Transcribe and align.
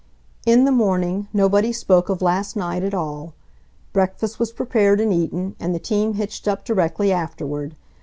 In 0.47 0.65
the 0.65 0.71
morning, 0.71 1.27
nobody 1.31 1.71
spoke 1.71 2.09
of 2.09 2.23
last 2.23 2.55
night 2.55 2.81
at 2.81 2.95
all. 2.95 3.35
Breakfast 3.93 4.39
was 4.39 4.51
prepared 4.51 4.99
and 4.99 5.13
eaten, 5.13 5.55
and 5.59 5.75
the 5.75 5.79
team 5.79 6.15
hitched 6.15 6.47
up 6.47 6.65
directly 6.65 7.11
afterward. 7.11 7.75